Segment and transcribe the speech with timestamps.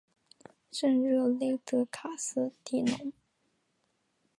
[0.71, 3.11] 圣热内德卡斯蒂隆。